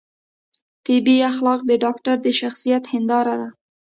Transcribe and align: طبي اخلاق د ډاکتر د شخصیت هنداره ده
طبي 0.85 1.15
اخلاق 1.31 1.59
د 1.69 1.71
ډاکتر 1.83 2.15
د 2.21 2.27
شخصیت 2.39 2.83
هنداره 2.93 3.35
ده 3.41 3.49